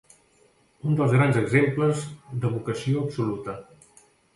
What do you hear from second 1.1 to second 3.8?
grans exemples de vocació absoluta.